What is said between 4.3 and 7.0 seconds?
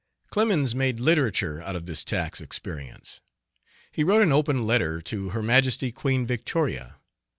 open letter to Her Majesty Queen Victoria.